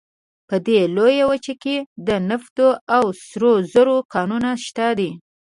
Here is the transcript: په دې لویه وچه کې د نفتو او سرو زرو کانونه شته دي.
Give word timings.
په 0.47 0.55
دې 0.65 0.79
لویه 0.95 1.25
وچه 1.31 1.53
کې 1.63 1.77
د 2.07 2.09
نفتو 2.29 2.69
او 2.95 3.05
سرو 3.27 3.53
زرو 3.71 3.97
کانونه 4.13 4.49
شته 4.65 4.85
دي. 4.99 5.11